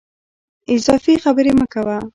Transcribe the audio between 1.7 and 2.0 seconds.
کوه!